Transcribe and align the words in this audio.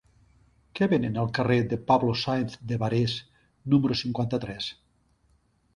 Què 0.77 0.87
venen 0.93 1.19
al 1.23 1.29
carrer 1.39 1.57
de 1.73 1.79
Pablo 1.91 2.15
Sáenz 2.23 2.57
de 2.73 2.81
Barés 2.85 3.17
número 3.75 4.01
cinquanta-tres? 4.05 4.77